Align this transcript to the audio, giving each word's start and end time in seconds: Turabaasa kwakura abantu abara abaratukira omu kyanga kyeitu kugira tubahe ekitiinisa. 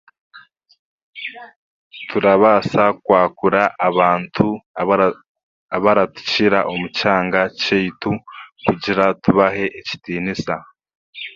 Turabaasa 2.09 2.83
kwakura 3.05 3.63
abantu 3.87 4.47
abara 4.81 5.07
abaratukira 5.75 6.59
omu 6.71 6.87
kyanga 6.97 7.41
kyeitu 7.61 8.11
kugira 8.63 9.05
tubahe 9.23 9.65
ekitiinisa. 9.79 10.55